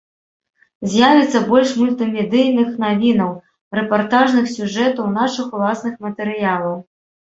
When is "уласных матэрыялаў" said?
5.59-6.75